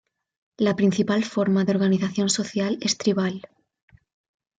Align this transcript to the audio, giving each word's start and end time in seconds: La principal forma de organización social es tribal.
La 0.57 0.75
principal 0.75 1.23
forma 1.23 1.63
de 1.63 1.73
organización 1.73 2.27
social 2.27 2.79
es 2.81 2.97
tribal. 2.97 3.43